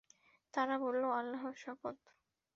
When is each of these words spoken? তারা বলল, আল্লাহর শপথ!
তারা 0.53 0.75
বলল, 0.77 1.03
আল্লাহর 1.19 1.55
শপথ! 1.55 1.97